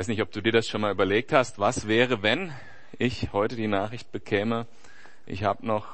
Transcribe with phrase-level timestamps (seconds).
[0.00, 1.58] weiß nicht, ob du dir das schon mal überlegt hast.
[1.58, 2.54] Was wäre, wenn
[2.96, 4.66] ich heute die Nachricht bekäme,
[5.26, 5.88] ich habe noch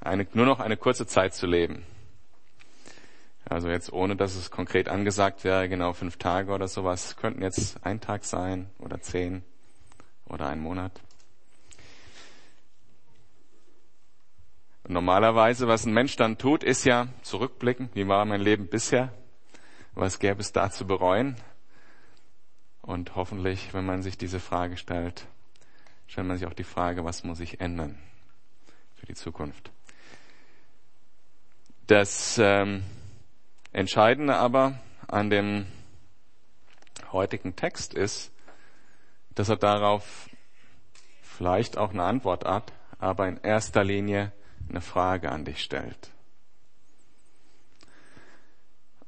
[0.00, 1.86] eine, nur noch eine kurze Zeit zu leben.
[3.46, 7.86] Also jetzt ohne, dass es konkret angesagt wäre, genau fünf Tage oder sowas, könnten jetzt
[7.86, 9.42] ein Tag sein oder zehn
[10.26, 10.92] oder ein Monat.
[14.86, 19.14] Normalerweise, was ein Mensch dann tut, ist ja zurückblicken, wie war mein Leben bisher,
[19.94, 21.36] was gäbe es da zu bereuen.
[22.86, 25.26] Und hoffentlich, wenn man sich diese Frage stellt,
[26.06, 27.98] stellt man sich auch die Frage, was muss ich ändern
[28.94, 29.72] für die Zukunft.
[31.88, 32.84] Das ähm,
[33.72, 34.78] Entscheidende aber
[35.08, 35.66] an dem
[37.10, 38.32] heutigen Text ist,
[39.34, 40.30] dass er darauf
[41.22, 44.32] vielleicht auch eine Antwort hat, aber in erster Linie
[44.68, 46.10] eine Frage an dich stellt.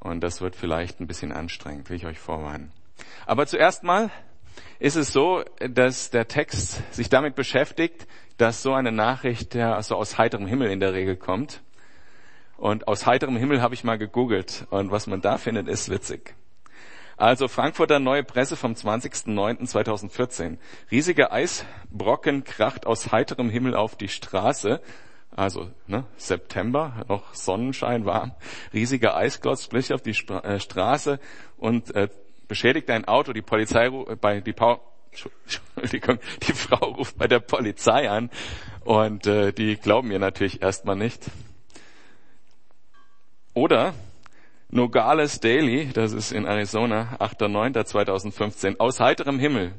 [0.01, 2.73] Und das wird vielleicht ein bisschen anstrengend, will ich euch vorwarnen.
[3.27, 4.11] Aber zuerst mal
[4.79, 9.97] ist es so, dass der Text sich damit beschäftigt, dass so eine Nachricht ja so
[9.97, 11.63] aus heiterem Himmel in der Regel kommt.
[12.57, 16.35] Und aus heiterem Himmel habe ich mal gegoogelt und was man da findet, ist witzig.
[17.17, 20.59] Also Frankfurter Neue Presse vom 20.09.2014.
[20.91, 24.81] Riesiger Eisbrocken kracht aus heiterem Himmel auf die Straße.
[25.35, 28.33] Also ne, September, noch Sonnenschein, warm.
[28.73, 31.19] Riesiger Eisklotz spricht auf die Stra äh, Straße
[31.57, 32.09] und äh,
[32.49, 33.33] beschädigt ein Auto.
[33.33, 34.81] Die Polizei äh, bei die pa
[35.77, 38.31] Entschuldigung, die Frau ruft bei der Polizei an
[38.85, 41.25] und äh, die glauben ihr natürlich erstmal nicht.
[43.55, 43.95] Oder
[44.71, 49.73] Nogales Daily, das ist in Arizona, 8.9.2015, aus heiterem Himmel.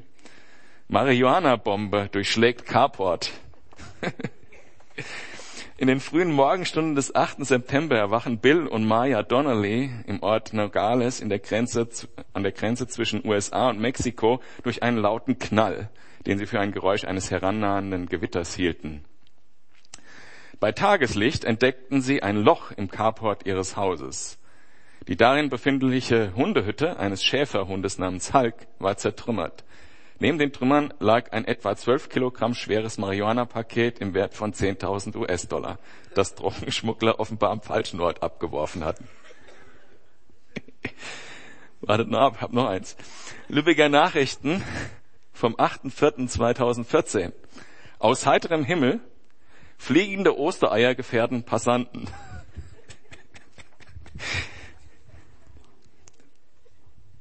[0.87, 3.31] Marihuana-Bombe durchschlägt Carport.
[5.79, 7.45] In den frühen Morgenstunden des 8.
[7.45, 11.87] September erwachen Bill und Maya Donnelly im Ort Nogales der Grenze,
[12.33, 15.89] an der Grenze zwischen USA und Mexiko durch einen lauten Knall,
[16.25, 19.05] den sie für ein Geräusch eines herannahenden Gewitters hielten.
[20.59, 24.37] Bei Tageslicht entdeckten sie ein Loch im Carport ihres Hauses.
[25.07, 29.63] Die darin befindliche Hundehütte eines Schäferhundes namens Hulk war zertrümmert.
[30.21, 35.79] Neben den Trümmern lag ein etwa 12 Kilogramm schweres Marihuana-Paket im Wert von 10.000 US-Dollar,
[36.13, 39.07] das Drogenschmuggler offenbar am falschen Ort abgeworfen hatten.
[41.81, 42.97] Wartet noch ab, hab noch eins.
[43.47, 44.61] Lübecker Nachrichten
[45.31, 47.31] vom 8.4.2014.
[47.97, 48.99] Aus heiterem Himmel
[49.77, 52.09] fliegende Ostereier gefährden Passanten.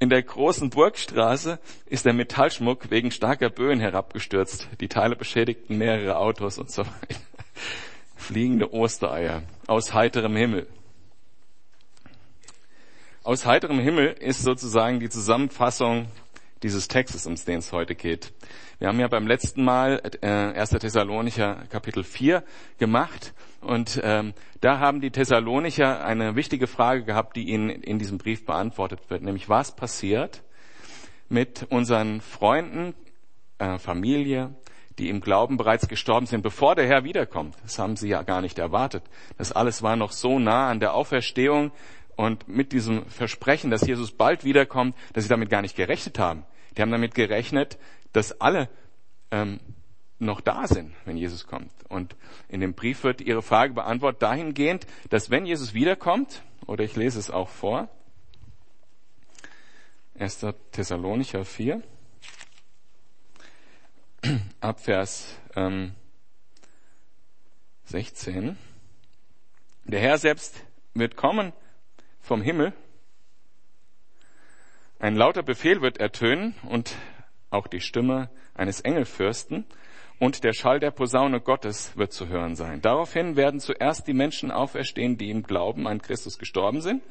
[0.00, 4.68] In der großen Burgstraße ist der Metallschmuck wegen starker Böen herabgestürzt.
[4.80, 7.20] Die Teile beschädigten mehrere Autos und so weiter.
[8.16, 10.68] Fliegende Ostereier aus heiterem Himmel.
[13.24, 16.06] Aus heiterem Himmel ist sozusagen die Zusammenfassung
[16.62, 18.32] dieses Textes, um den es heute geht.
[18.78, 20.70] Wir haben ja beim letzten Mal äh, 1.
[20.70, 22.42] Thessalonicher Kapitel 4
[22.78, 28.18] gemacht und ähm, da haben die Thessalonicher eine wichtige Frage gehabt, die ihnen in diesem
[28.18, 30.42] Brief beantwortet wird, nämlich was passiert
[31.28, 32.94] mit unseren Freunden,
[33.58, 34.54] äh, Familie,
[34.98, 37.54] die im Glauben bereits gestorben sind, bevor der Herr wiederkommt.
[37.62, 39.04] Das haben sie ja gar nicht erwartet.
[39.36, 41.70] Das alles war noch so nah an der Auferstehung
[42.18, 46.44] und mit diesem Versprechen, dass Jesus bald wiederkommt, dass sie damit gar nicht gerechnet haben.
[46.76, 47.78] Die haben damit gerechnet,
[48.12, 48.68] dass alle
[49.30, 49.60] ähm,
[50.18, 51.70] noch da sind, wenn Jesus kommt.
[51.88, 52.16] Und
[52.48, 57.20] in dem Brief wird ihre Frage beantwortet dahingehend, dass wenn Jesus wiederkommt, oder ich lese
[57.20, 57.88] es auch vor,
[60.18, 60.44] 1.
[60.72, 61.84] Thessalonicher 4,
[64.60, 65.94] ab Vers ähm,
[67.84, 68.58] 16.
[69.84, 70.64] Der Herr selbst
[70.94, 71.52] wird kommen
[72.28, 72.74] vom Himmel,
[74.98, 76.94] ein lauter Befehl wird ertönen und
[77.48, 79.64] auch die Stimme eines Engelfürsten
[80.18, 82.82] und der Schall der Posaune Gottes wird zu hören sein.
[82.82, 87.02] Daraufhin werden zuerst die Menschen auferstehen, die im Glauben an Christus gestorben sind.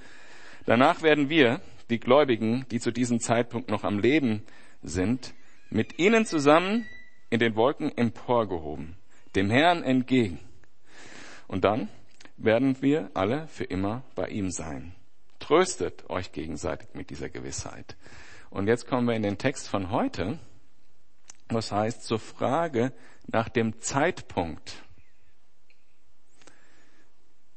[0.67, 4.43] Danach werden wir, die Gläubigen, die zu diesem Zeitpunkt noch am Leben
[4.83, 5.33] sind,
[5.71, 6.85] mit ihnen zusammen
[7.31, 8.97] in den Wolken emporgehoben,
[9.35, 10.39] dem Herrn entgegen.
[11.47, 11.89] Und dann
[12.37, 14.93] werden wir alle für immer bei ihm sein.
[15.47, 17.95] Tröstet euch gegenseitig mit dieser Gewissheit.
[18.49, 20.39] Und jetzt kommen wir in den Text von heute,
[21.47, 22.91] was heißt zur Frage
[23.27, 24.83] nach dem Zeitpunkt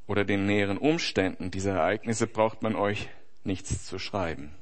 [0.07, 3.09] oder den näheren Umständen dieser Ereignisse braucht man euch
[3.43, 4.55] nichts zu schreiben.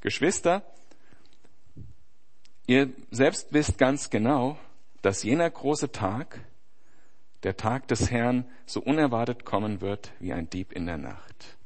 [0.00, 0.62] Geschwister,
[2.66, 4.58] ihr selbst wisst ganz genau,
[5.02, 6.40] dass jener große Tag,
[7.42, 11.57] der Tag des Herrn, so unerwartet kommen wird wie ein Dieb in der Nacht.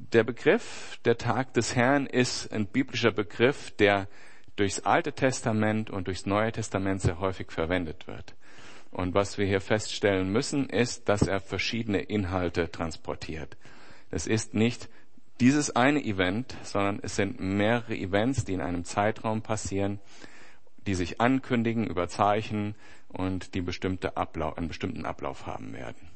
[0.00, 4.06] Der Begriff der Tag des Herrn ist ein biblischer Begriff, der
[4.54, 8.36] durchs Alte Testament und durchs Neue Testament sehr häufig verwendet wird.
[8.92, 13.56] Und was wir hier feststellen müssen, ist, dass er verschiedene Inhalte transportiert.
[14.10, 14.88] Es ist nicht
[15.40, 19.98] dieses eine Event, sondern es sind mehrere Events, die in einem Zeitraum passieren,
[20.86, 22.76] die sich ankündigen über Zeichen
[23.08, 26.07] und die bestimmte Ablauf, einen bestimmten Ablauf haben werden.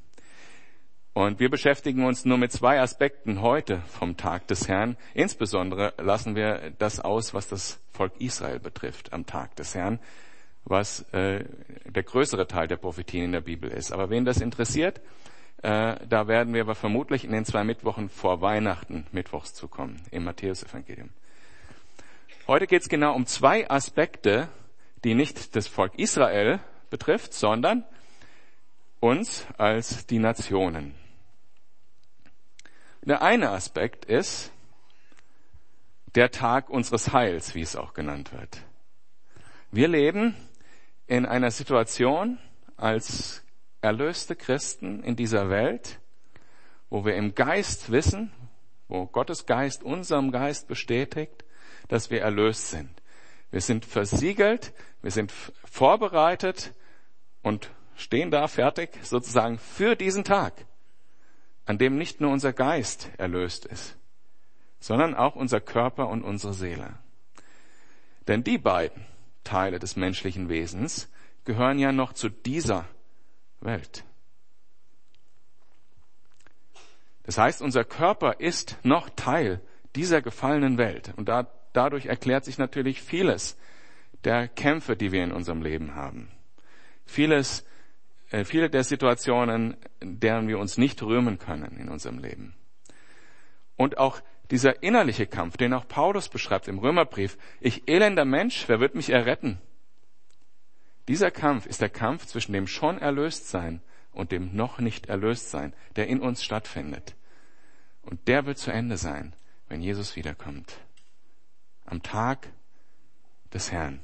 [1.14, 4.96] Und wir beschäftigen uns nur mit zwei Aspekten heute vom Tag des Herrn.
[5.12, 10.00] Insbesondere lassen wir das aus, was das Volk Israel betrifft am Tag des Herrn,
[10.64, 11.44] was äh,
[11.84, 13.92] der größere Teil der Prophetien in der Bibel ist.
[13.92, 15.02] Aber wen das interessiert,
[15.62, 20.24] äh, da werden wir aber vermutlich in den zwei Mittwochen vor Weihnachten mittwochs zukommen im
[20.24, 21.10] Matthäusevangelium.
[22.48, 24.48] Heute geht es genau um zwei Aspekte,
[25.04, 26.58] die nicht das Volk Israel
[26.88, 27.84] betrifft, sondern
[28.98, 31.01] uns als die Nationen.
[33.04, 34.52] Der eine Aspekt ist
[36.14, 38.62] der Tag unseres Heils, wie es auch genannt wird.
[39.72, 40.36] Wir leben
[41.08, 42.38] in einer Situation
[42.76, 43.42] als
[43.80, 45.98] erlöste Christen in dieser Welt,
[46.90, 48.30] wo wir im Geist wissen,
[48.86, 51.44] wo Gottes Geist unserem Geist bestätigt,
[51.88, 52.90] dass wir erlöst sind.
[53.50, 54.72] Wir sind versiegelt,
[55.02, 55.32] wir sind
[55.64, 56.72] vorbereitet
[57.42, 60.66] und stehen da fertig sozusagen für diesen Tag
[61.66, 63.96] an dem nicht nur unser Geist erlöst ist,
[64.80, 66.94] sondern auch unser Körper und unsere Seele.
[68.26, 69.04] Denn die beiden
[69.44, 71.08] Teile des menschlichen Wesens
[71.44, 72.86] gehören ja noch zu dieser
[73.60, 74.04] Welt.
[77.24, 79.60] Das heißt, unser Körper ist noch Teil
[79.94, 81.12] dieser gefallenen Welt.
[81.16, 83.56] Und da, dadurch erklärt sich natürlich vieles
[84.24, 86.30] der Kämpfe, die wir in unserem Leben haben.
[87.04, 87.64] Vieles
[88.32, 92.54] viele der Situationen, deren wir uns nicht rühmen können in unserem Leben.
[93.76, 94.20] Und auch
[94.50, 99.10] dieser innerliche Kampf, den auch Paulus beschreibt im Römerbrief, ich elender Mensch, wer wird mich
[99.10, 99.58] erretten?
[101.08, 103.82] Dieser Kampf ist der Kampf zwischen dem schon erlöst sein
[104.12, 107.16] und dem noch nicht erlöst sein, der in uns stattfindet.
[108.02, 109.34] Und der wird zu Ende sein,
[109.68, 110.76] wenn Jesus wiederkommt.
[111.84, 112.48] Am Tag
[113.52, 114.00] des Herrn.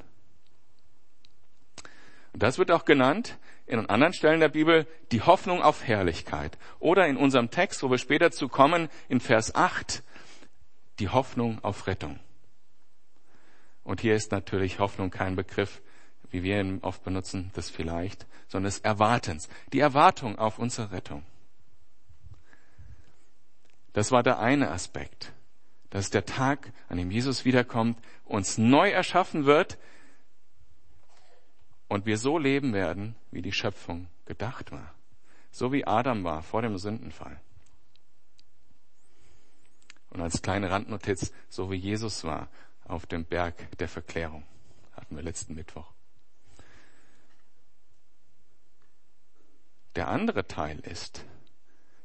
[2.32, 3.38] Und das wird auch genannt
[3.68, 6.58] in anderen Stellen der Bibel die Hoffnung auf Herrlichkeit.
[6.78, 10.02] Oder in unserem Text, wo wir später zu kommen, in Vers 8,
[10.98, 12.18] die Hoffnung auf Rettung.
[13.84, 15.80] Und hier ist natürlich Hoffnung kein Begriff,
[16.30, 19.48] wie wir ihn oft benutzen, das vielleicht, sondern des Erwartens.
[19.72, 21.24] Die Erwartung auf unsere Rettung.
[23.92, 25.32] Das war der eine Aspekt.
[25.90, 29.78] Das ist der Tag, an dem Jesus wiederkommt, uns neu erschaffen wird,
[31.88, 34.94] und wir so leben werden, wie die Schöpfung gedacht war.
[35.50, 37.40] So wie Adam war vor dem Sündenfall.
[40.10, 42.48] Und als kleine Randnotiz, so wie Jesus war
[42.84, 44.44] auf dem Berg der Verklärung.
[44.92, 45.92] Hatten wir letzten Mittwoch.
[49.96, 51.24] Der andere Teil ist,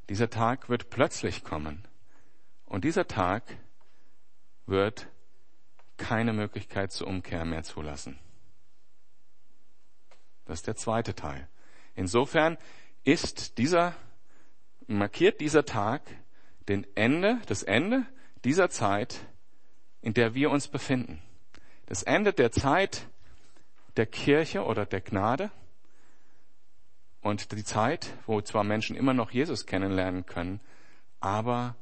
[0.10, 1.88] dieser Tag wird plötzlich kommen.
[2.66, 3.44] Und dieser Tag
[4.66, 5.08] wird
[5.98, 8.20] keine Möglichkeit zur Umkehr mehr zulassen.
[10.46, 11.48] Das ist der zweite Teil.
[11.96, 12.58] Insofern
[13.04, 13.96] ist dieser,
[14.88, 16.02] markiert dieser Tag
[16.68, 18.06] den Ende, das Ende
[18.44, 19.20] dieser Zeit,
[20.02, 21.22] in der wir uns befinden.
[21.86, 23.08] Das Ende der Zeit
[23.96, 25.52] der Kirche oder der Gnade
[27.22, 30.60] und die Zeit, wo zwar Menschen immer noch Jesus kennenlernen können,
[31.20, 31.76] aber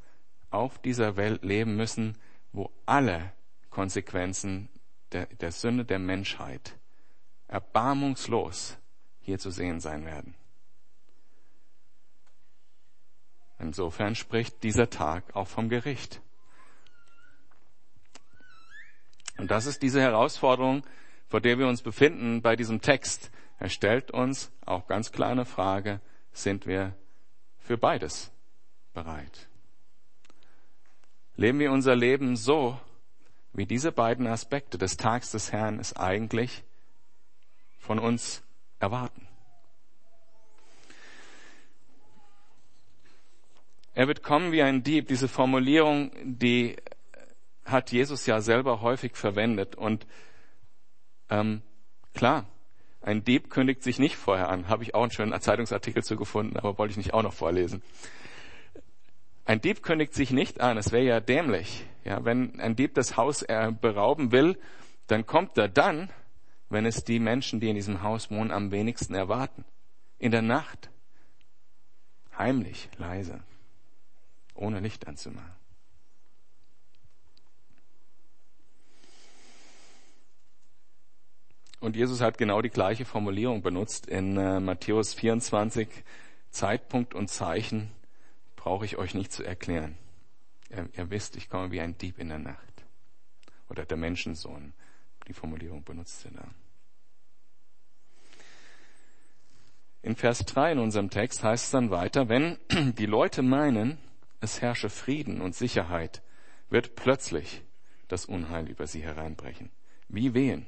[0.49, 2.17] auf dieser Welt leben müssen,
[2.51, 3.31] wo alle
[3.69, 4.69] Konsequenzen
[5.13, 6.75] der, der Sünde der Menschheit
[7.51, 8.77] erbarmungslos
[9.19, 10.33] hier zu sehen sein werden.
[13.59, 16.21] Insofern spricht dieser Tag auch vom Gericht.
[19.37, 20.83] Und das ist diese Herausforderung,
[21.27, 23.29] vor der wir uns befinden bei diesem Text.
[23.59, 26.95] Er stellt uns auch ganz klar eine Frage, sind wir
[27.59, 28.31] für beides
[28.93, 29.49] bereit?
[31.35, 32.79] Leben wir unser Leben so,
[33.53, 36.63] wie diese beiden Aspekte des Tags des Herrn es eigentlich
[37.81, 38.43] von uns
[38.79, 39.27] erwarten.
[43.93, 45.09] Er wird kommen wie ein Dieb.
[45.09, 46.77] Diese Formulierung, die
[47.65, 49.75] hat Jesus ja selber häufig verwendet.
[49.75, 50.07] Und
[51.29, 51.61] ähm,
[52.13, 52.45] klar,
[53.01, 54.69] ein Dieb kündigt sich nicht vorher an.
[54.69, 57.81] Habe ich auch einen schönen Zeitungsartikel zu gefunden, aber wollte ich nicht auch noch vorlesen.
[59.43, 60.77] Ein Dieb kündigt sich nicht an.
[60.77, 61.85] Es wäre ja dämlich.
[62.05, 64.57] Ja, wenn ein Dieb das Haus äh, berauben will,
[65.07, 66.09] dann kommt er dann,
[66.71, 69.65] wenn es die Menschen, die in diesem Haus wohnen, am wenigsten erwarten.
[70.17, 70.89] In der Nacht.
[72.37, 73.41] Heimlich, leise.
[74.55, 75.61] Ohne Licht anzumachen.
[81.81, 85.89] Und Jesus hat genau die gleiche Formulierung benutzt in äh, Matthäus 24.
[86.51, 87.91] Zeitpunkt und Zeichen
[88.55, 89.97] brauche ich euch nicht zu erklären.
[90.69, 92.85] Ihr, ihr, wisst, ich komme wie ein Dieb in der Nacht.
[93.67, 94.73] Oder der Menschensohn.
[95.27, 96.47] Die Formulierung benutzt er da.
[100.03, 102.57] In Vers 3 in unserem Text heißt es dann weiter, wenn
[102.97, 103.99] die Leute meinen,
[104.39, 106.23] es herrsche Frieden und Sicherheit,
[106.69, 107.61] wird plötzlich
[108.07, 109.69] das Unheil über sie hereinbrechen.
[110.07, 110.65] Wie Wehen.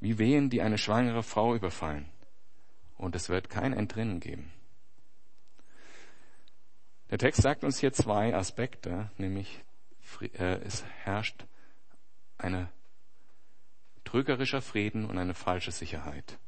[0.00, 2.08] Wie Wehen, die eine schwangere Frau überfallen.
[2.98, 4.52] Und es wird kein Entrinnen geben.
[7.10, 9.64] Der Text sagt uns hier zwei Aspekte, nämlich
[10.20, 11.44] äh, es herrscht
[12.38, 12.68] eine
[14.04, 16.38] trügerischer Frieden und eine falsche Sicherheit.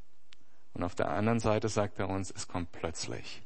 [0.75, 3.43] Und auf der anderen Seite sagt er uns, es kommt plötzlich.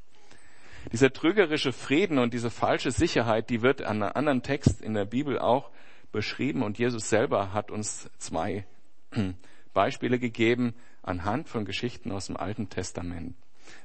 [0.92, 5.04] Dieser trügerische Frieden und diese falsche Sicherheit, die wird an einem anderen Text in der
[5.04, 5.70] Bibel auch
[6.12, 8.64] beschrieben und Jesus selber hat uns zwei
[9.74, 13.34] Beispiele gegeben anhand von Geschichten aus dem Alten Testament.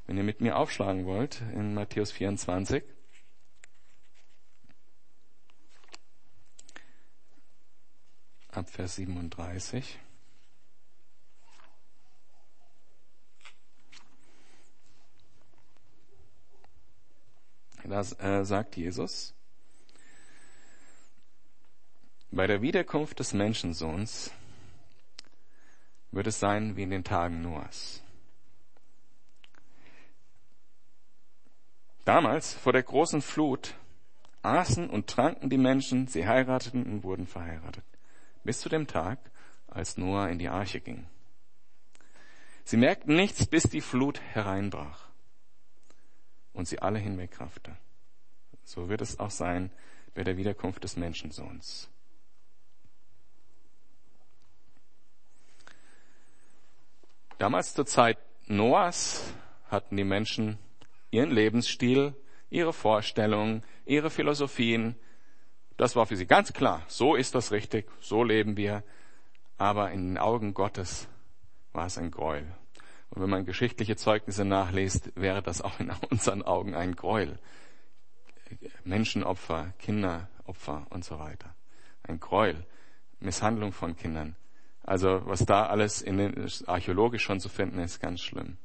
[0.06, 2.84] Wenn ihr mit mir aufschlagen wollt in Matthäus 24.
[8.52, 9.98] Ab Vers 37.
[17.84, 19.34] Da äh, sagt Jesus,
[22.30, 24.32] bei der Wiederkunft des Menschensohns
[26.12, 28.04] wird es sein wie in den Tagen Noahs.
[32.06, 33.76] Damals, vor der großen Flut,
[34.42, 37.84] aßen und tranken die Menschen, sie heirateten und wurden verheiratet,
[38.44, 39.20] bis zu dem Tag,
[39.68, 41.06] als Noah in die Arche ging.
[42.64, 45.11] Sie merkten nichts, bis die Flut hereinbrach
[46.54, 47.76] und sie alle hinwegraffte.
[48.64, 49.72] So wird es auch sein
[50.14, 51.90] bei der Wiederkunft des Menschensohns.
[57.38, 59.34] Damals zur Zeit Noahs
[59.70, 60.60] hatten die Menschen
[61.10, 62.14] ihren Lebensstil,
[62.50, 64.96] ihre Vorstellungen, ihre Philosophien.
[65.78, 66.84] Das war für sie ganz klar.
[66.88, 67.90] So ist das richtig.
[68.00, 68.84] So leben wir.
[69.58, 71.08] Aber in den Augen Gottes
[71.74, 72.46] war es ein Gräuel.
[73.12, 77.38] Und wenn man geschichtliche Zeugnisse nachliest, wäre das auch in unseren Augen ein Gräuel.
[78.84, 81.54] Menschenopfer, Kinderopfer und so weiter.
[82.04, 82.66] Ein Gräuel.
[83.20, 84.36] Misshandlung von Kindern.
[84.84, 88.58] Also was da alles in den, archäologisch schon zu finden ist, ganz schlimm.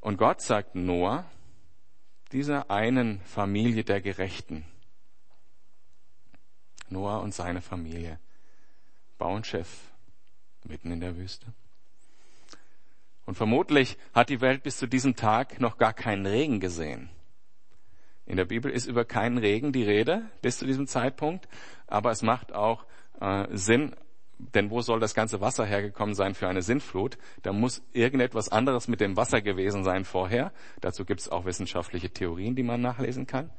[0.00, 1.30] Und Gott sagt Noah,
[2.32, 4.64] dieser einen Familie der Gerechten,
[6.88, 8.18] Noah und seine Familie,
[9.18, 9.92] bauen Schiff
[10.64, 11.52] mitten in der Wüste.
[13.28, 17.10] Und vermutlich hat die Welt bis zu diesem Tag noch gar keinen Regen gesehen.
[18.24, 21.46] In der Bibel ist über keinen Regen die Rede bis zu diesem Zeitpunkt,
[21.86, 22.86] aber es macht auch
[23.20, 23.94] äh, Sinn,
[24.38, 27.18] denn wo soll das ganze Wasser hergekommen sein für eine Sintflut?
[27.42, 30.50] Da muss irgendetwas anderes mit dem Wasser gewesen sein vorher.
[30.80, 33.50] Dazu gibt es auch wissenschaftliche Theorien, die man nachlesen kann.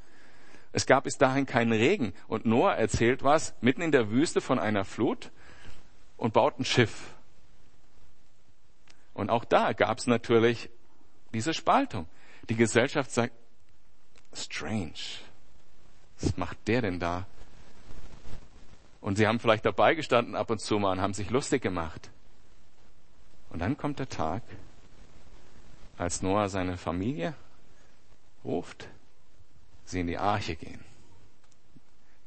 [0.71, 4.57] Es gab bis dahin keinen Regen und Noah erzählt was mitten in der Wüste von
[4.57, 5.29] einer Flut
[6.17, 7.13] und baut ein Schiff.
[9.19, 10.69] Und auch da gab es natürlich
[11.33, 12.07] diese Spaltung.
[12.47, 13.33] Die Gesellschaft sagt,
[14.33, 14.93] strange.
[16.21, 17.27] Was macht der denn da?
[19.01, 22.09] Und sie haben vielleicht dabei gestanden ab und zu mal und haben sich lustig gemacht.
[23.49, 24.41] Und dann kommt der Tag,
[25.97, 27.33] als Noah seine Familie
[28.45, 28.87] ruft,
[29.83, 30.79] sie in die Arche gehen.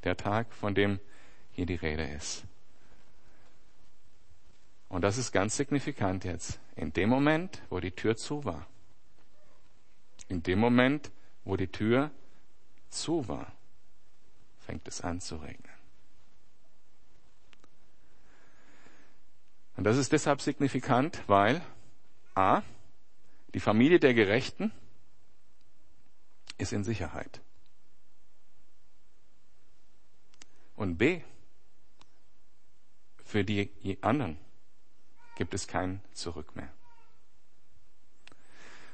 [0.05, 1.01] Der Tag, von dem
[1.53, 2.45] hier die Rede ist.
[4.91, 6.61] Und das ist ganz signifikant jetzt.
[6.77, 8.67] In dem Moment, wo die Tür zu war.
[10.29, 11.11] In dem Moment,
[11.45, 12.11] wo die Tür
[12.89, 13.53] zu war,
[14.61, 15.73] fängt es an zu regnen.
[19.77, 21.63] Und das ist deshalb signifikant, weil
[22.35, 22.63] a,
[23.55, 24.73] die Familie der Gerechten
[26.59, 27.41] ist in Sicherheit.
[30.77, 31.23] Und b,
[33.25, 34.39] für die anderen
[35.37, 36.71] gibt es kein Zurück mehr.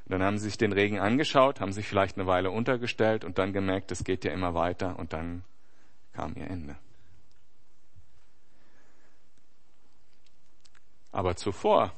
[0.04, 3.38] Und dann haben sie sich den Regen angeschaut, haben sich vielleicht eine Weile untergestellt und
[3.38, 5.44] dann gemerkt, es geht ja immer weiter und dann
[6.14, 6.76] kam ihr Ende.
[11.12, 11.92] Aber zuvor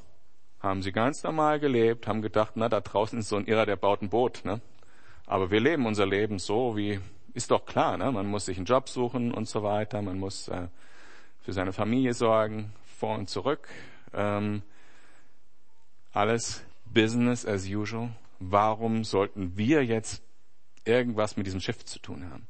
[0.59, 3.75] haben sie ganz normal gelebt, haben gedacht, na, da draußen ist so ein Irrer, der
[3.75, 4.61] baut ein Boot, ne?
[5.25, 6.99] Aber wir leben unser Leben so, wie,
[7.33, 8.11] ist doch klar, ne?
[8.11, 10.67] Man muss sich einen Job suchen und so weiter, man muss äh,
[11.41, 13.67] für seine Familie sorgen, vor und zurück,
[14.13, 14.63] ähm,
[16.11, 18.09] alles Business as usual.
[18.39, 20.23] Warum sollten wir jetzt
[20.85, 22.47] irgendwas mit diesem Schiff zu tun haben?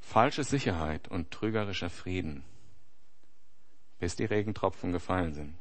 [0.00, 2.44] Falsche Sicherheit und trügerischer Frieden
[4.02, 5.54] bis die Regentropfen gefallen sind.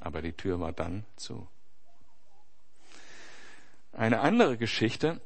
[0.00, 1.46] Aber die Tür war dann zu.
[3.92, 5.20] Eine andere Geschichte,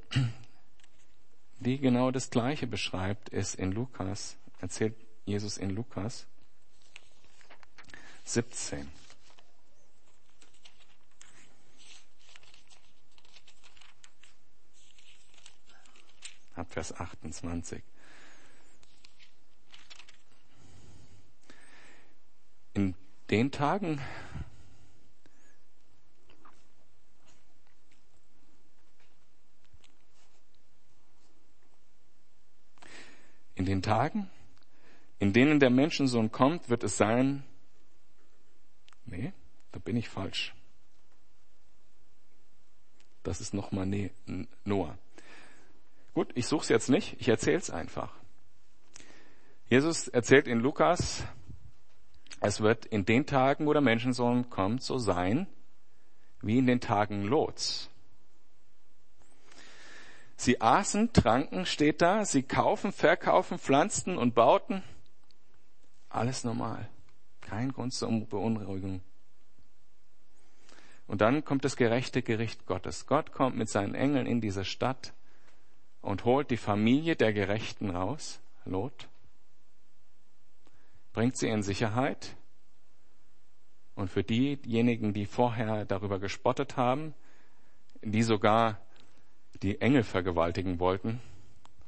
[1.61, 6.27] die genau das Gleiche beschreibt, ist in Lukas, erzählt Jesus in Lukas
[8.25, 8.91] 17.
[16.57, 17.83] Ab Vers 28.
[22.75, 22.95] In
[23.31, 24.01] den Tagen
[33.57, 34.29] In den Tagen,
[35.21, 37.45] in denen der Menschensohn kommt, wird es sein,
[39.17, 39.33] nee,
[39.73, 40.55] da bin ich falsch.
[43.23, 44.11] Das ist nochmal nee,
[44.65, 44.99] Noah.
[46.13, 48.13] Gut, ich suche es jetzt nicht, ich erzähle es einfach.
[49.69, 51.25] Jesus erzählt in Lukas,
[52.41, 55.47] es wird in den Tagen, wo der Menschensohn kommt, so sein,
[56.43, 57.91] wie in den Tagen Lots.
[60.37, 64.83] Sie aßen, tranken, steht da, sie kaufen, verkaufen, pflanzten und bauten.
[66.11, 66.89] Alles normal.
[67.45, 69.01] Kein Grund zur Beunruhigung.
[71.07, 73.07] Und dann kommt das gerechte Gericht Gottes.
[73.07, 75.13] Gott kommt mit seinen Engeln in diese Stadt
[76.01, 79.09] und holt die Familie der Gerechten raus, Lot,
[81.13, 82.37] bringt sie in Sicherheit.
[83.95, 87.15] Und für diejenigen, die vorher darüber gespottet haben,
[88.03, 88.81] die sogar
[89.63, 91.21] die Engel vergewaltigen wollten.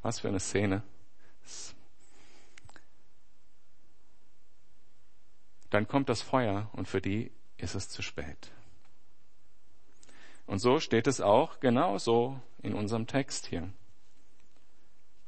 [0.02, 0.82] Was für eine Szene.
[5.76, 8.50] Dann kommt das Feuer und für die ist es zu spät.
[10.46, 13.68] Und so steht es auch genauso in unserem Text hier.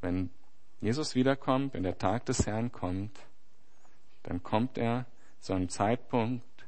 [0.00, 0.30] Wenn
[0.80, 3.20] Jesus wiederkommt, wenn der Tag des Herrn kommt,
[4.22, 5.04] dann kommt er
[5.38, 6.64] zu einem Zeitpunkt,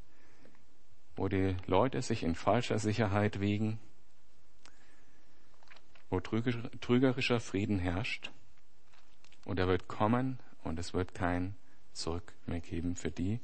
[1.16, 3.80] wo die Leute sich in falscher Sicherheit wiegen,
[6.10, 8.30] wo trügerischer Frieden herrscht.
[9.46, 11.56] Und er wird kommen und es wird kein
[11.94, 13.40] Zurück mehr geben für die,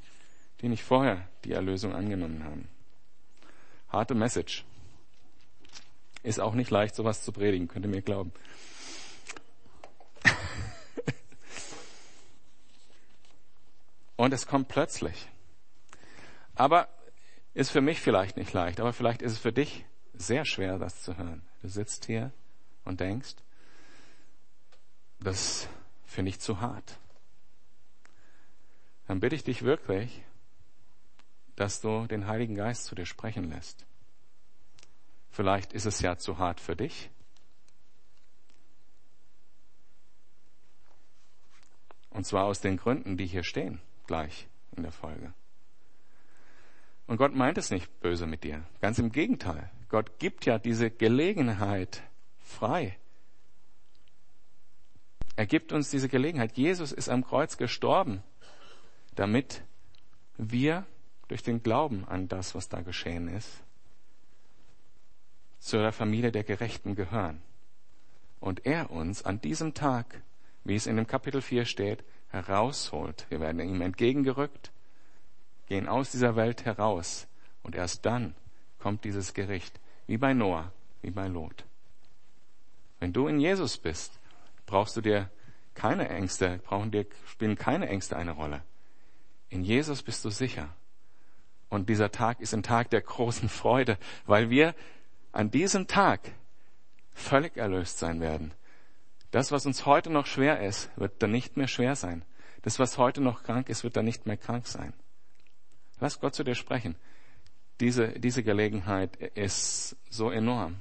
[0.60, 2.68] die nicht vorher die Erlösung angenommen haben.
[3.88, 4.64] Harte Message.
[6.22, 8.32] Ist auch nicht leicht, sowas zu predigen, könnt ihr mir glauben.
[14.16, 15.28] und es kommt plötzlich.
[16.54, 16.88] Aber
[17.54, 21.02] ist für mich vielleicht nicht leicht, aber vielleicht ist es für dich sehr schwer, das
[21.02, 21.42] zu hören.
[21.62, 22.32] Du sitzt hier
[22.84, 23.34] und denkst,
[25.20, 25.68] das
[26.04, 26.98] finde ich zu hart,
[29.06, 30.22] dann bitte ich dich wirklich,
[31.56, 33.86] dass du den Heiligen Geist zu dir sprechen lässt.
[35.30, 37.10] Vielleicht ist es ja zu hart für dich.
[42.10, 45.34] Und zwar aus den Gründen, die hier stehen, gleich in der Folge.
[47.06, 48.64] Und Gott meint es nicht böse mit dir.
[48.80, 49.70] Ganz im Gegenteil.
[49.88, 52.02] Gott gibt ja diese Gelegenheit,
[52.40, 52.96] frei.
[55.36, 56.56] Er gibt uns diese Gelegenheit.
[56.56, 58.22] Jesus ist am Kreuz gestorben,
[59.14, 59.62] damit
[60.38, 60.86] wir
[61.28, 63.62] durch den Glauben an das, was da geschehen ist,
[65.58, 67.42] zu der Familie der Gerechten gehören.
[68.40, 70.22] Und er uns an diesem Tag,
[70.64, 73.26] wie es in dem Kapitel 4 steht, herausholt.
[73.28, 74.70] Wir werden ihm entgegengerückt,
[75.66, 77.26] gehen aus dieser Welt heraus
[77.62, 78.34] und erst dann
[78.78, 81.64] kommt dieses Gericht, wie bei Noah, wie bei Lot.
[83.00, 84.18] Wenn du in Jesus bist,
[84.66, 85.30] brauchst du dir
[85.74, 88.62] keine Ängste, brauchen dir, spielen keine Ängste eine Rolle.
[89.48, 90.74] In Jesus bist du sicher.
[91.68, 94.74] Und dieser Tag ist ein Tag der großen Freude, weil wir
[95.32, 96.20] an diesem Tag
[97.12, 98.52] völlig erlöst sein werden.
[99.30, 102.24] Das, was uns heute noch schwer ist, wird dann nicht mehr schwer sein.
[102.62, 104.92] Das, was heute noch krank ist, wird dann nicht mehr krank sein.
[106.00, 106.96] Lass Gott zu dir sprechen.
[107.80, 110.80] Diese, diese Gelegenheit ist so enorm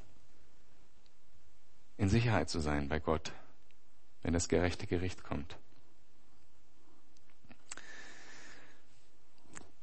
[1.97, 3.31] in Sicherheit zu sein bei Gott,
[4.21, 5.57] wenn das gerechte Gericht kommt.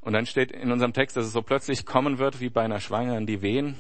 [0.03, 2.81] Und dann steht in unserem Text, dass es so plötzlich kommen wird wie bei einer
[2.81, 3.77] Schwangeren die Wehen.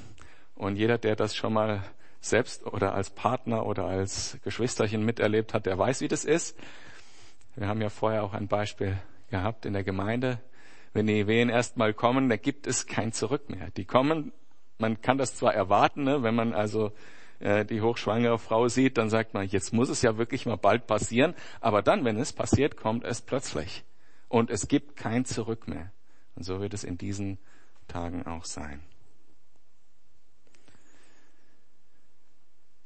[0.54, 1.82] Und jeder, der das schon mal
[2.20, 6.56] selbst oder als Partner oder als Geschwisterchen miterlebt hat, der weiß, wie das ist.
[7.56, 8.96] Wir haben ja vorher auch ein Beispiel
[9.30, 10.38] gehabt in der Gemeinde.
[10.92, 13.70] Wenn die Wehen erstmal kommen, da gibt es kein Zurück mehr.
[13.76, 14.32] Die kommen,
[14.78, 16.92] man kann das zwar erwarten, ne, wenn man also
[17.40, 20.86] äh, die hochschwangere Frau sieht, dann sagt man, jetzt muss es ja wirklich mal bald
[20.86, 21.34] passieren.
[21.60, 23.84] Aber dann, wenn es passiert, kommt es plötzlich.
[24.28, 25.90] Und es gibt kein Zurück mehr.
[26.34, 27.38] Und so wird es in diesen
[27.88, 28.82] Tagen auch sein.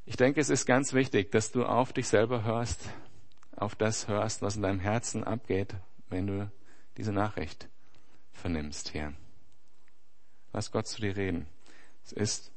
[0.05, 2.89] Ich denke, es ist ganz wichtig, dass du auf dich selber hörst,
[3.57, 5.75] auf das hörst, was in deinem Herzen abgeht,
[6.09, 6.51] wenn du
[6.97, 7.69] diese Nachricht
[8.33, 9.15] vernimmst hier.
[10.53, 11.47] Lass Gott zu dir reden.
[12.05, 12.53] Es ist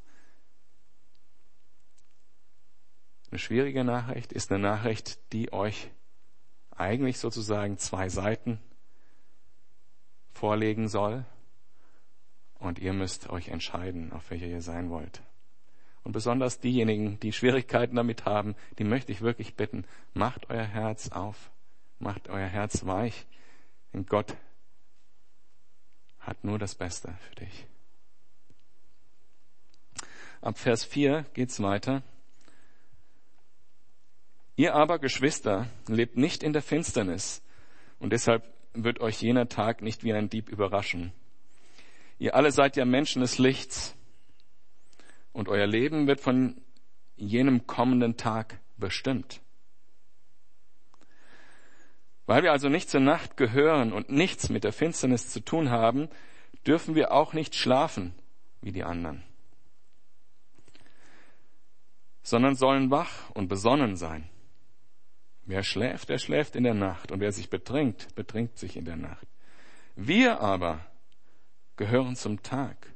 [3.31, 5.89] eine schwierige Nachricht, ist eine Nachricht, die euch
[6.71, 8.59] eigentlich sozusagen zwei Seiten
[10.39, 11.25] vorlegen soll.
[12.59, 15.21] Und ihr müsst euch entscheiden, auf welcher ihr sein wollt.
[16.03, 21.09] Und besonders diejenigen, die Schwierigkeiten damit haben, die möchte ich wirklich bitten, macht euer Herz
[21.11, 21.51] auf,
[21.99, 23.27] macht euer Herz weich,
[23.93, 24.35] denn Gott
[26.19, 27.67] hat nur das Beste für dich.
[30.41, 32.01] Ab Vers 4 geht's weiter.
[34.55, 37.41] Ihr aber, Geschwister, lebt nicht in der Finsternis
[37.99, 41.13] und deshalb wird euch jener Tag nicht wie ein Dieb überraschen.
[42.17, 43.95] Ihr alle seid ja Menschen des Lichts
[45.31, 46.61] und euer Leben wird von
[47.15, 49.41] jenem kommenden Tag bestimmt.
[52.25, 56.09] Weil wir also nicht zur Nacht gehören und nichts mit der Finsternis zu tun haben,
[56.67, 58.13] dürfen wir auch nicht schlafen
[58.61, 59.23] wie die anderen,
[62.21, 64.29] sondern sollen wach und besonnen sein.
[65.45, 68.95] Wer schläft, der schläft in der Nacht, und wer sich betrinkt, betrinkt sich in der
[68.95, 69.27] Nacht.
[69.95, 70.85] Wir aber
[71.75, 72.93] gehören zum Tag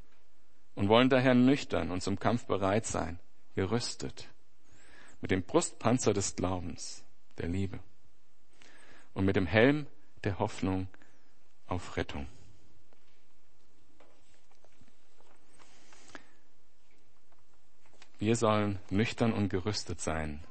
[0.75, 3.19] und wollen daher nüchtern und zum Kampf bereit sein,
[3.55, 4.29] gerüstet,
[5.21, 7.03] mit dem Brustpanzer des Glaubens,
[7.37, 7.79] der Liebe
[9.13, 9.87] und mit dem Helm
[10.23, 10.87] der Hoffnung
[11.67, 12.27] auf Rettung.
[18.19, 20.43] Wir sollen nüchtern und gerüstet sein,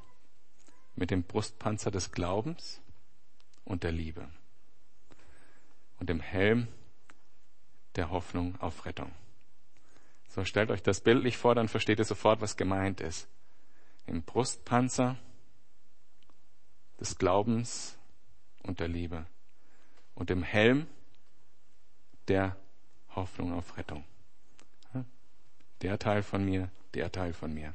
[0.94, 2.80] mit dem Brustpanzer des Glaubens
[3.64, 4.28] und der Liebe
[5.98, 6.68] und dem Helm
[7.96, 9.12] der Hoffnung auf Rettung.
[10.28, 13.28] So stellt euch das bildlich vor, dann versteht ihr sofort, was gemeint ist.
[14.06, 15.16] Im Brustpanzer
[16.98, 17.98] des Glaubens
[18.62, 19.26] und der Liebe
[20.14, 20.86] und im Helm
[22.28, 22.56] der
[23.14, 24.04] Hoffnung auf Rettung.
[25.82, 27.74] Der Teil von mir, der Teil von mir.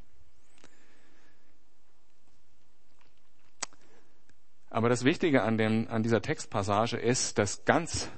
[4.70, 8.10] Aber das Wichtige an, dem, an dieser Textpassage ist, dass ganz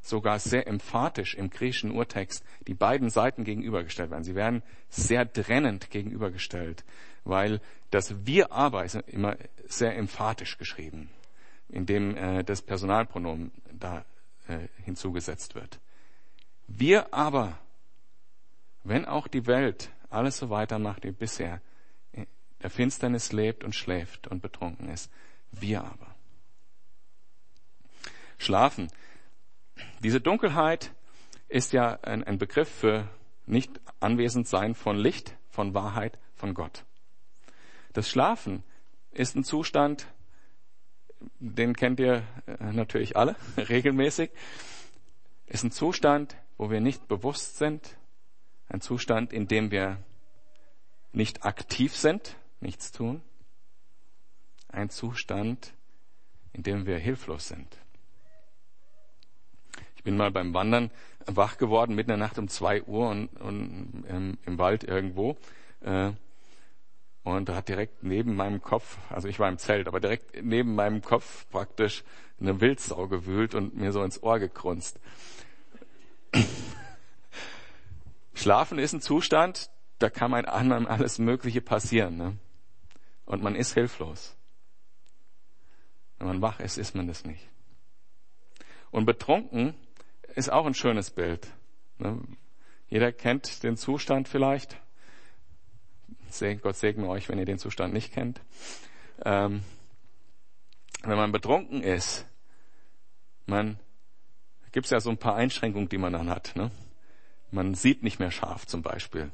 [0.00, 4.24] sogar sehr emphatisch im griechischen Urtext die beiden Seiten gegenübergestellt werden.
[4.24, 6.84] Sie werden sehr trennend gegenübergestellt,
[7.24, 11.08] weil das Wir aber ist immer sehr emphatisch geschrieben,
[11.68, 14.04] indem äh, das Personalpronomen da
[14.46, 15.80] äh, hinzugesetzt wird.
[16.66, 17.58] Wir aber,
[18.84, 21.60] wenn auch die Welt alles so weitermacht wie bisher,
[22.62, 25.10] der Finsternis lebt und schläft und betrunken ist,
[25.60, 26.14] wir aber.
[28.38, 28.88] Schlafen.
[30.00, 30.92] Diese Dunkelheit
[31.48, 33.08] ist ja ein, ein Begriff für
[33.46, 36.84] nicht anwesend sein von Licht, von Wahrheit, von Gott.
[37.92, 38.64] Das Schlafen
[39.12, 40.06] ist ein Zustand,
[41.38, 44.30] den kennt ihr äh, natürlich alle regelmäßig,
[45.46, 47.96] ist ein Zustand, wo wir nicht bewusst sind,
[48.68, 49.98] ein Zustand, in dem wir
[51.12, 53.22] nicht aktiv sind, nichts tun,
[54.74, 55.72] ein Zustand,
[56.52, 57.78] in dem wir hilflos sind.
[59.96, 60.90] Ich bin mal beim Wandern
[61.26, 65.36] wach geworden, mitten in der Nacht um zwei Uhr und, und im, im, Wald irgendwo.
[65.80, 66.12] Äh,
[67.22, 70.74] und da hat direkt neben meinem Kopf, also ich war im Zelt, aber direkt neben
[70.74, 72.04] meinem Kopf praktisch
[72.38, 75.00] eine Wildsau gewühlt und mir so ins Ohr gekrunzt.
[78.34, 82.18] Schlafen ist ein Zustand, da kann einem alles Mögliche passieren.
[82.18, 82.36] Ne?
[83.24, 84.36] Und man ist hilflos.
[86.24, 87.46] Wenn man wach ist, ist man das nicht.
[88.90, 89.74] Und betrunken
[90.34, 91.46] ist auch ein schönes Bild.
[91.98, 92.18] Ne?
[92.88, 94.80] Jeder kennt den Zustand vielleicht.
[96.62, 98.40] Gott segne euch, wenn ihr den Zustand nicht kennt.
[99.22, 99.64] Ähm,
[101.02, 102.24] wenn man betrunken ist,
[103.44, 103.78] man
[104.72, 106.56] gibt es ja so ein paar Einschränkungen, die man dann hat.
[106.56, 106.70] Ne?
[107.50, 109.30] Man sieht nicht mehr scharf zum Beispiel.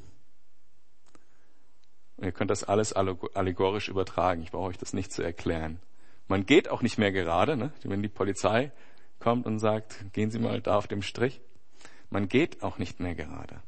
[2.17, 4.41] Und ihr könnt das alles allegorisch übertragen.
[4.41, 5.79] Ich brauche euch das nicht zu erklären.
[6.31, 7.73] Man geht auch nicht mehr gerade, ne?
[7.83, 8.71] wenn die Polizei
[9.19, 11.41] kommt und sagt, gehen Sie mal da auf dem Strich.
[12.09, 13.61] Man geht auch nicht mehr gerade.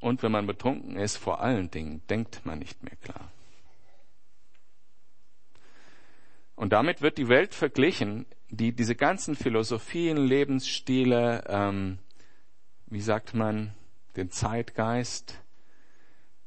[0.00, 3.30] Und wenn man betrunken ist, vor allen Dingen denkt man nicht mehr klar.
[6.56, 11.98] Und damit wird die Welt verglichen, die diese ganzen Philosophien, Lebensstile, ähm,
[12.86, 13.74] wie sagt man,
[14.16, 15.38] den Zeitgeist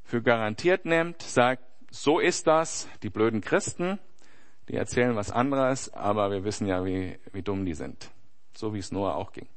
[0.04, 2.88] für garantiert nimmt, sagt, so ist das.
[3.04, 4.00] Die blöden Christen,
[4.68, 8.10] die erzählen was anderes, aber wir wissen ja, wie, wie dumm die sind.
[8.56, 9.48] So wie es Noah auch ging.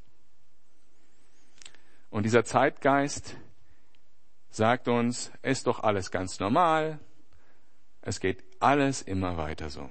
[2.11, 3.37] Und dieser Zeitgeist
[4.51, 6.99] sagt uns, ist doch alles ganz normal.
[8.03, 9.89] Es geht alles immer weiter so.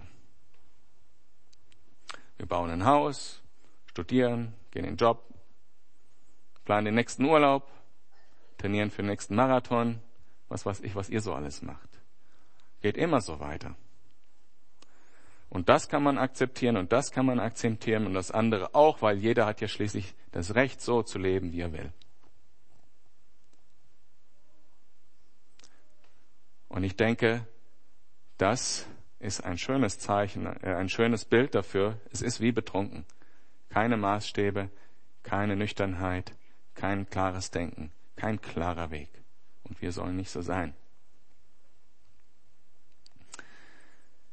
[2.37, 3.41] Wir bauen ein Haus,
[3.87, 5.23] studieren, gehen in den Job,
[6.63, 7.71] planen den nächsten Urlaub,
[8.59, 9.99] trainieren für den nächsten Marathon,
[10.47, 11.94] was weiß ich, was ihr so alles macht.
[12.85, 13.73] Geht immer so weiter.
[15.49, 19.17] Und das kann man akzeptieren und das kann man akzeptieren und das andere auch, weil
[19.17, 21.91] jeder hat ja schließlich das Recht, so zu leben, wie er will.
[26.67, 27.47] Und ich denke,
[28.37, 28.85] das
[29.17, 31.99] ist ein schönes Zeichen, äh, ein schönes Bild dafür.
[32.11, 33.03] Es ist wie betrunken.
[33.69, 34.69] Keine Maßstäbe,
[35.23, 36.33] keine Nüchternheit,
[36.75, 39.09] kein klares Denken, kein klarer Weg.
[39.63, 40.75] Und wir sollen nicht so sein.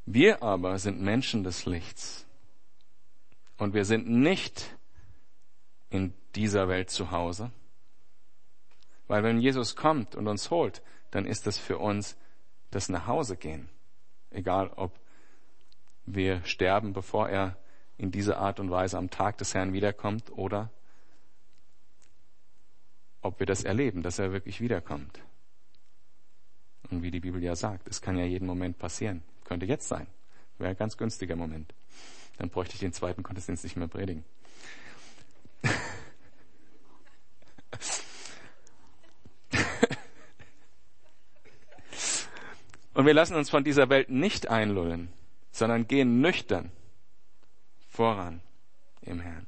[0.07, 2.27] Wir aber sind Menschen des Lichts.
[3.57, 4.77] Und wir sind nicht
[5.91, 7.53] in dieser Welt zu Hause.
[9.07, 12.17] Weil wenn Jesus kommt und uns holt, dann ist das für uns
[12.71, 13.69] das nach Hause gehen.
[14.31, 14.99] Egal ob
[16.07, 17.57] wir sterben, bevor er
[17.99, 20.71] in dieser Art und Weise am Tag des Herrn wiederkommt oder
[23.21, 25.21] ob wir das erleben, dass er wirklich wiederkommt.
[26.91, 29.23] Und wie die Bibel ja sagt, es kann ja jeden Moment passieren.
[29.53, 30.07] Könnte jetzt sein.
[30.57, 31.75] Wäre ein ganz günstiger Moment.
[32.39, 34.25] Dann bräuchte ich den zweiten Gottesdienst nicht mehr predigen.
[42.95, 45.13] Und wir lassen uns von dieser Welt nicht einlullen,
[45.51, 46.73] sondern gehen nüchtern
[47.91, 48.41] voran
[49.03, 49.47] im Herrn.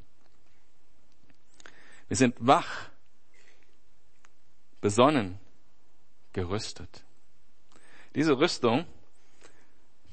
[2.09, 2.91] Wir sind wach,
[4.83, 5.39] besonnen,
[6.35, 7.05] gerüstet.
[8.15, 8.85] Diese Rüstung,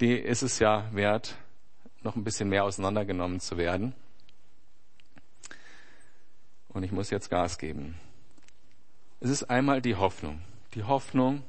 [0.01, 1.35] die ist es ja wert,
[2.01, 3.93] noch ein bisschen mehr auseinandergenommen zu werden.
[6.69, 7.95] Und ich muss jetzt Gas geben.
[9.19, 10.41] Es ist einmal die Hoffnung.
[10.73, 11.43] Die Hoffnung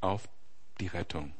[0.00, 0.28] auf
[0.80, 1.34] die Rettung.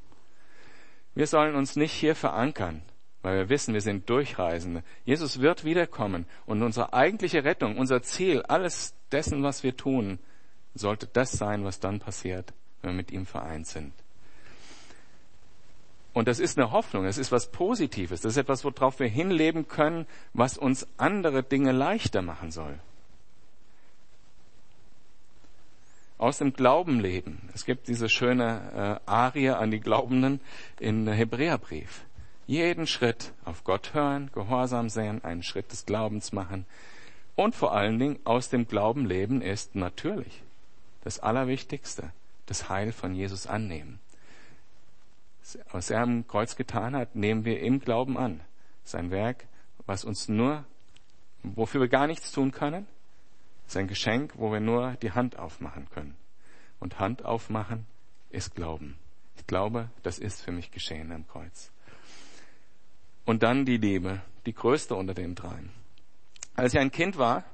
[1.14, 2.83] Wir sollen uns nicht hier verankern,
[3.22, 4.83] weil wir wissen, wir sind Durchreisende.
[5.04, 10.18] Jesus wird wiederkommen und unsere eigentliche Rettung, unser Ziel, alles dessen, was wir tun,
[10.74, 12.52] sollte das sein, was dann passiert,
[12.83, 13.92] wenn wir mit ihm vereint sind.
[16.12, 19.68] Und das ist eine Hoffnung, das ist was Positives, das ist etwas, worauf wir hinleben
[19.68, 22.81] können, was uns andere Dinge leichter machen soll.
[26.18, 27.49] aus dem Glauben leben.
[27.55, 30.40] Es gibt diese schöne äh, Arie an die Glaubenden
[30.81, 32.05] in Hebräerbrief.
[32.47, 36.66] Jeden Schritt auf Gott hören, gehorsam sein, einen Schritt des Glaubens machen
[37.37, 40.42] und vor allen Dingen aus dem Glauben leben ist natürlich
[41.05, 42.11] das Allerwichtigste,
[42.47, 44.01] das Heil von Jesus annehmen.
[45.71, 48.41] Was er am Kreuz getan hat, nehmen wir im Glauben an.
[48.85, 49.47] Sein Werk,
[49.87, 50.65] was uns nur,
[51.43, 52.87] wofür wir gar nichts tun können,
[53.67, 56.17] ist ein Geschenk, wo wir nur die Hand aufmachen können.
[56.81, 57.87] Und Hand aufmachen
[58.31, 58.99] ist Glauben.
[59.37, 61.71] Ich glaube, das ist für mich geschehen am Kreuz.
[63.25, 65.71] Und dann die Liebe, die größte unter den dreien.
[66.55, 67.45] Als ich ein Kind war,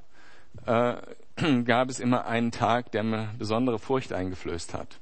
[0.67, 0.97] äh,
[1.65, 5.01] gab es immer einen Tag, der mir besondere Furcht eingeflößt hat.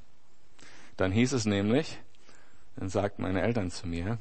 [0.97, 1.99] Dann hieß es nämlich,
[2.77, 4.19] dann sagten meine Eltern zu mir,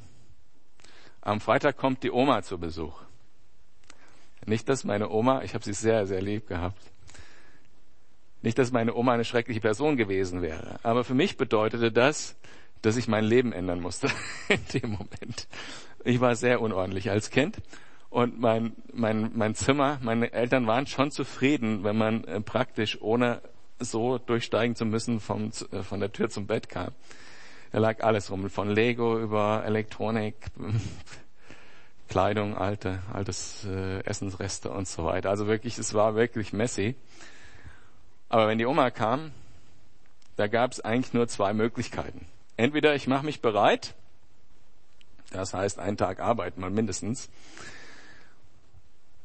[1.20, 3.00] am Freitag kommt die Oma zu Besuch.
[4.44, 6.82] Nicht, dass meine Oma, ich habe sie sehr, sehr lieb gehabt,
[8.42, 12.36] nicht, dass meine Oma eine schreckliche Person gewesen wäre, aber für mich bedeutete das,
[12.82, 14.08] dass ich mein Leben ändern musste
[14.48, 15.46] in dem Moment.
[16.04, 17.58] Ich war sehr unordentlich als Kind
[18.10, 23.40] und mein, mein, mein Zimmer, meine Eltern waren schon zufrieden, wenn man äh, praktisch ohne
[23.78, 26.90] so durchsteigen zu müssen vom, äh, von der Tür zum Bett kam.
[27.72, 30.34] Da lag alles rum, von Lego über Elektronik,
[32.08, 35.30] Kleidung, alte, altes äh, Essensreste und so weiter.
[35.30, 36.94] Also wirklich, es war wirklich messy.
[38.28, 39.32] Aber wenn die Oma kam,
[40.36, 42.26] da gab es eigentlich nur zwei Möglichkeiten.
[42.58, 43.94] Entweder ich mache mich bereit,
[45.30, 47.30] das heißt einen Tag arbeiten mal mindestens,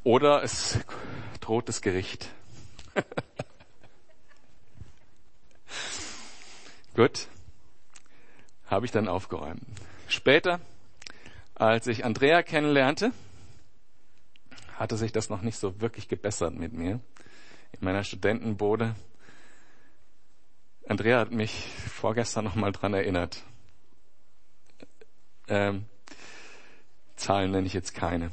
[0.04, 0.78] oder es
[1.40, 2.30] droht das Gericht.
[6.96, 7.28] Gut,
[8.68, 9.62] habe ich dann aufgeräumt.
[10.08, 10.60] Später
[11.58, 13.12] als ich Andrea kennenlernte,
[14.76, 17.00] hatte sich das noch nicht so wirklich gebessert mit mir.
[17.72, 18.94] In meiner Studentenbode.
[20.86, 23.42] Andrea hat mich vorgestern noch mal dran erinnert.
[25.48, 25.86] Ähm,
[27.16, 28.30] Zahlen nenne ich jetzt keine.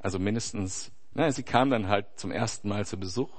[0.00, 3.30] Also mindestens, naja, sie kam dann halt zum ersten Mal zu Besuch.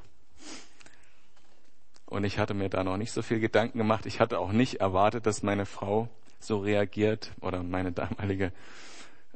[2.15, 4.06] Und ich hatte mir da noch nicht so viel Gedanken gemacht.
[4.06, 6.08] Ich hatte auch nicht erwartet, dass meine Frau
[6.39, 8.54] so reagiert oder meine damalige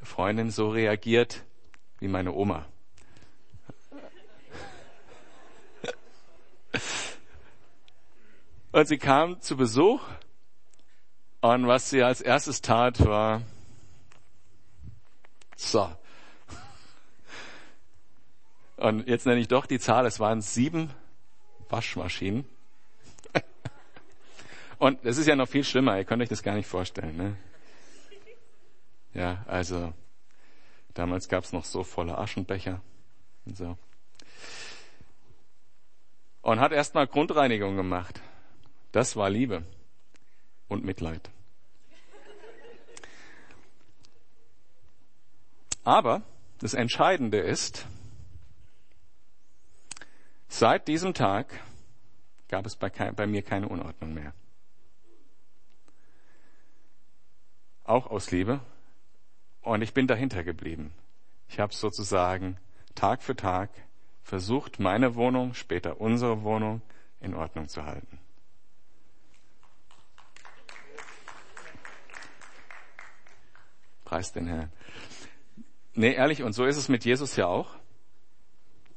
[0.02, 1.44] Freundin so reagiert
[2.00, 2.66] wie meine Oma.
[8.72, 10.02] Und sie kam zu Besuch
[11.42, 13.42] und was sie als erstes tat war,
[15.58, 15.92] so,
[18.78, 20.92] Und jetzt nenne ich doch die Zahl, es waren sieben
[21.68, 22.46] Waschmaschinen.
[24.80, 27.16] Und es ist ja noch viel schlimmer, ihr könnt euch das gar nicht vorstellen.
[27.18, 27.38] Ne?
[29.14, 29.94] Ja, also
[30.94, 32.82] damals gab es noch so volle Aschenbecher
[33.46, 33.78] und so.
[36.42, 38.22] Und hat erstmal Grundreinigung gemacht.
[38.94, 39.64] Das war Liebe
[40.70, 41.30] und Mitleid.
[45.84, 46.22] Aber
[46.60, 47.86] das Entscheidende ist,
[50.48, 51.48] seit diesem Tag
[52.48, 54.34] gab es bei, bei, mir keine Unordnung mehr.
[57.90, 58.60] Auch aus Liebe.
[59.64, 60.94] Und ich bin dahinter geblieben.
[61.48, 62.58] Ich habe sozusagen
[62.94, 63.72] Tag für Tag
[64.22, 66.84] versucht, meine Wohnung, später unsere Wohnung
[67.20, 68.20] in Ordnung zu halten.
[74.06, 74.72] Preis den Herrn.
[75.96, 77.72] Nee, ehrlich, und so ist es mit Jesus ja auch.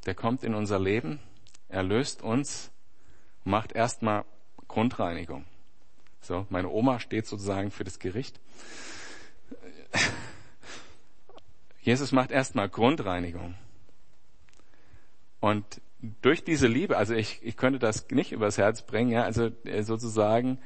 [0.04, 1.18] Der kommt in unser Leben,
[1.70, 2.70] er löst uns,
[3.42, 4.26] macht erstmal
[4.68, 5.46] Grundreinigung.
[6.22, 8.40] So, meine Oma steht sozusagen für das Gericht.
[11.82, 13.54] Jesus macht erstmal Grundreinigung.
[15.40, 15.64] Und
[16.22, 19.82] durch diese Liebe, also ich, ich könnte das nicht übers Herz bringen, ja, also äh,
[19.82, 20.58] sozusagen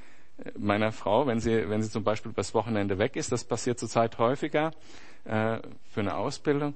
[0.59, 4.19] meiner Frau, wenn sie, wenn sie zum Beispiel übers Wochenende weg ist, das passiert zurzeit
[4.19, 4.73] häufiger
[5.25, 5.59] äh,
[5.91, 6.75] für eine Ausbildung,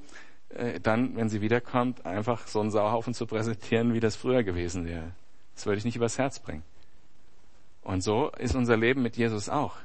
[0.51, 4.87] äh, dann, wenn sie wiederkommt, einfach so einen Sauhaufen zu präsentieren, wie das früher gewesen
[4.87, 5.12] wäre.
[5.55, 6.62] Das würde ich nicht übers Herz bringen.
[7.83, 9.77] Und so ist unser Leben mit Jesus auch.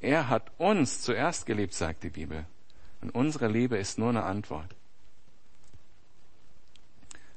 [0.00, 2.46] Er hat uns zuerst geliebt, sagt die Bibel.
[3.00, 4.74] Und unsere Liebe ist nur eine Antwort.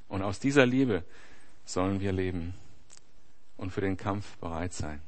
[0.08, 1.04] Und aus dieser Liebe
[1.64, 2.54] sollen wir leben
[3.56, 5.00] und für den Kampf bereit sein.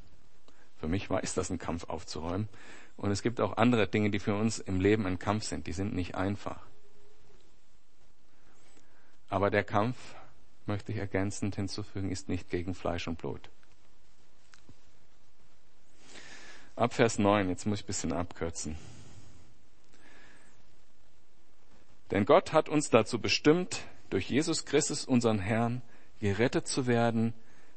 [0.79, 2.49] Für mich war es das ein Kampf aufzuräumen.
[2.97, 5.67] Und es gibt auch andere Dinge, die für uns im Leben ein Kampf sind.
[5.67, 6.61] Die sind nicht einfach.
[9.29, 9.97] Aber der Kampf,
[10.65, 13.49] möchte ich ergänzend hinzufügen, ist nicht gegen Fleisch und Blut.
[16.79, 18.77] Ab Vers 9, jetzt muss ich ein bisschen abkürzen.
[22.09, 25.81] Denn Gott hat uns dazu bestimmt, durch Jesus Christus, unseren Herrn,
[26.21, 27.33] gerettet zu werden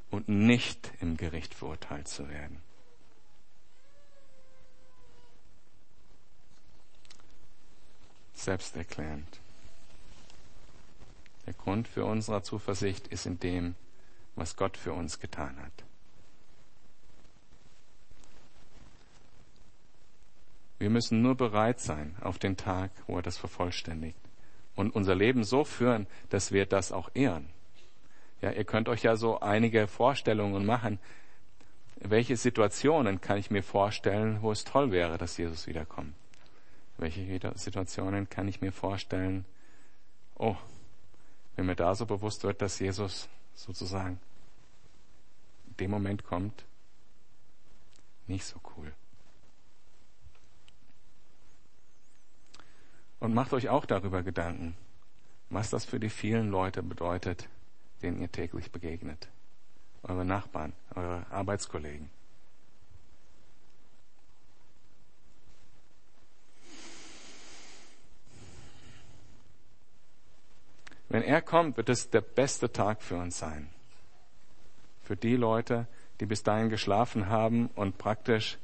[0.09, 2.61] und nicht im Gericht verurteilt zu werden.
[8.33, 9.39] selbsterklärend.
[11.45, 13.75] Der Grund für unsere Zuversicht ist in dem,
[14.35, 15.83] was Gott für uns getan hat.
[20.83, 24.17] Wir müssen nur bereit sein auf den Tag, wo er das vervollständigt
[24.75, 27.47] und unser Leben so führen, dass wir das auch ehren.
[28.41, 30.99] Ja, ihr könnt euch ja so einige Vorstellungen machen.
[32.01, 36.13] Welche Situationen kann ich mir vorstellen, wo es toll wäre, dass Jesus wiederkommt?
[36.97, 39.45] Welche Situationen kann ich mir vorstellen?
[40.35, 40.57] Oh,
[41.55, 44.19] wenn mir da so bewusst wird, dass Jesus sozusagen
[45.65, 46.65] in dem Moment kommt,
[48.27, 48.91] nicht so cool.
[53.23, 54.75] Und macht euch auch darüber Gedanken,
[55.49, 57.47] was das für die vielen Leute bedeutet,
[58.01, 59.29] denen ihr täglich begegnet.
[60.01, 62.09] Eure Nachbarn, eure Arbeitskollegen.
[71.07, 73.69] Wenn er kommt, wird es der beste Tag für uns sein.
[75.01, 75.87] Für die Leute,
[76.19, 78.57] die bis dahin geschlafen haben und praktisch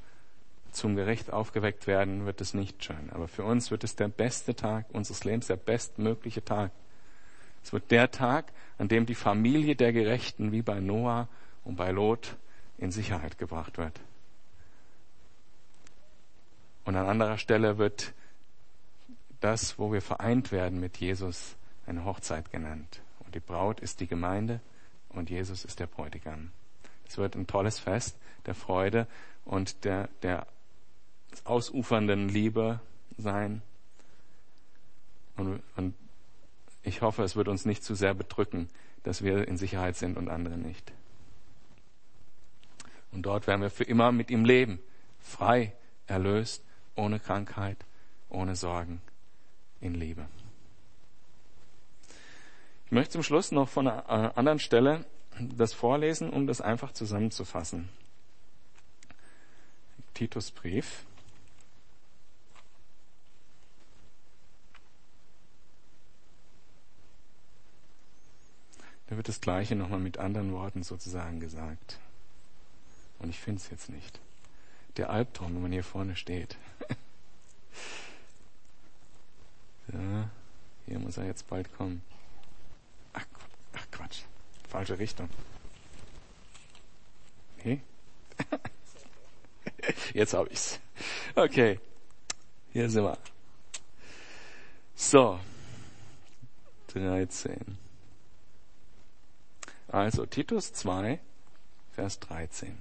[0.71, 3.09] zum Gericht aufgeweckt werden, wird es nicht schön.
[3.11, 6.71] Aber für uns wird es der beste Tag unseres Lebens, der bestmögliche Tag.
[7.63, 11.27] Es wird der Tag, an dem die Familie der Gerechten wie bei Noah
[11.63, 12.37] und bei Lot
[12.77, 13.99] in Sicherheit gebracht wird.
[16.85, 18.13] Und an anderer Stelle wird
[19.41, 21.55] das, wo wir vereint werden mit Jesus,
[21.85, 23.01] eine Hochzeit genannt.
[23.19, 24.59] Und die Braut ist die Gemeinde
[25.09, 26.51] und Jesus ist der Bräutigam.
[27.07, 29.07] Es wird ein tolles Fest der Freude
[29.45, 30.47] und der, der
[31.43, 32.79] ausufernden Liebe
[33.17, 33.61] sein.
[35.37, 35.95] Und, und
[36.83, 38.69] ich hoffe, es wird uns nicht zu sehr bedrücken,
[39.03, 40.91] dass wir in Sicherheit sind und andere nicht.
[43.11, 44.79] Und dort werden wir für immer mit ihm leben,
[45.19, 45.73] frei,
[46.07, 46.63] erlöst,
[46.95, 47.77] ohne Krankheit,
[48.29, 49.01] ohne Sorgen,
[49.81, 50.27] in Liebe.
[52.85, 55.05] Ich möchte zum Schluss noch von einer anderen Stelle
[55.39, 57.89] das vorlesen, um das einfach zusammenzufassen.
[60.13, 61.05] Titusbrief.
[69.09, 71.97] Da wird das Gleiche nochmal mit anderen Worten sozusagen gesagt.
[73.17, 74.19] Und ich finde es jetzt nicht.
[74.97, 76.57] Der Albtraum, wenn man hier vorne steht.
[79.91, 80.29] ja,
[80.85, 82.03] hier muss er jetzt bald kommen.
[83.13, 83.25] Ach
[84.67, 85.27] Falsche Richtung.
[87.63, 87.81] Nee?
[90.13, 90.79] Jetzt habe ich's.
[91.35, 91.79] Okay.
[92.71, 93.17] Hier sind wir.
[94.95, 95.39] So.
[96.93, 97.77] 13.
[99.91, 101.19] Also Titus 2,
[101.93, 102.77] Vers 13.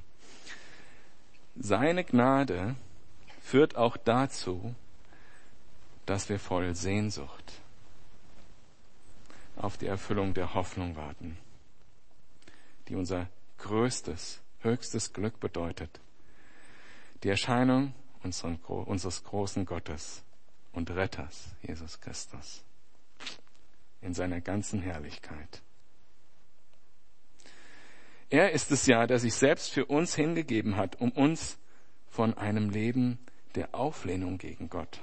[1.57, 2.77] Seine Gnade
[3.43, 4.75] führt auch dazu,
[6.05, 7.61] dass wir voll Sehnsucht
[9.57, 11.39] auf die Erfüllung der Hoffnung warten,
[12.89, 16.01] die unser größtes, höchstes Glück bedeutet.
[17.23, 20.23] Die Erscheinung unseres großen Gottes
[20.73, 22.63] und Retters, Jesus Christus,
[24.03, 25.63] in seiner ganzen Herrlichkeit.
[28.31, 31.59] Er ist es ja, der sich selbst für uns hingegeben hat, um uns
[32.09, 33.19] von einem Leben
[33.55, 35.01] der Auflehnung gegen Gott,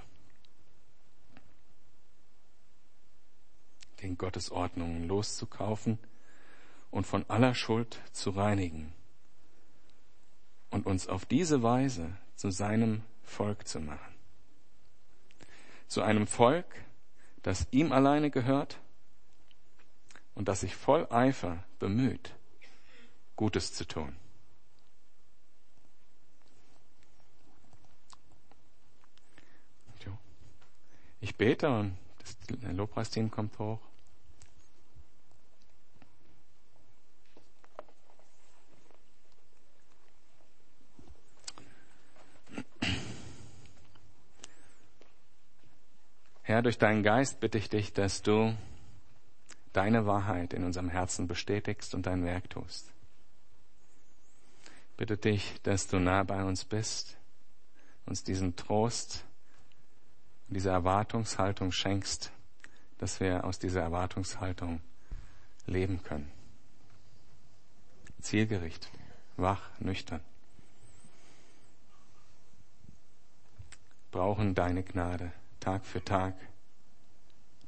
[3.98, 5.98] gegen Gottes Ordnungen loszukaufen
[6.92, 8.94] und von aller Schuld zu reinigen
[10.70, 14.14] und uns auf diese Weise zu seinem Volk zu machen.
[15.88, 16.66] Zu einem Volk,
[17.42, 18.80] das ihm alleine gehört
[20.36, 22.36] und das sich voll Eifer bemüht,
[23.36, 24.16] Gutes zu tun.
[31.26, 32.38] Ich bete und das
[32.72, 33.80] Lobpreisteam kommt hoch.
[46.44, 48.56] Herr, durch deinen Geist bitte ich dich, dass du
[49.74, 52.95] deine Wahrheit in unserem Herzen bestätigst und dein Werk tust.
[54.98, 57.18] Bitte dich, dass du nah bei uns bist,
[58.06, 59.26] uns diesen Trost,
[60.48, 62.32] diese Erwartungshaltung schenkst,
[62.98, 64.82] dass wir aus dieser Erwartungshaltung
[65.66, 66.32] leben können.
[68.22, 68.92] Zielgerichtet,
[69.38, 70.22] wach, nüchtern.
[74.12, 75.32] Brauchen deine Gnade.
[75.60, 76.36] Tag für Tag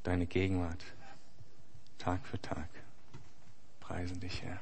[0.07, 0.85] deine Gegenwart,
[1.97, 2.69] Tag für Tag.
[3.81, 4.61] Preisen dich, Herr.